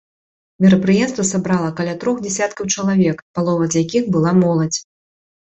Мерапрыемства 0.63 1.25
сабрала 1.31 1.69
каля 1.81 1.93
трох 2.05 2.23
дзясяткаў 2.25 2.73
чалавек, 2.77 3.23
палова 3.37 3.63
з 3.71 3.83
якіх 3.85 4.03
была 4.19 4.31
моладзь. 4.43 4.79